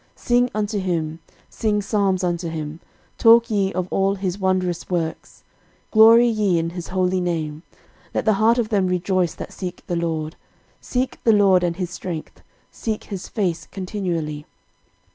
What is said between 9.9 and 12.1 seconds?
LORD. 13:016:011 Seek the LORD and his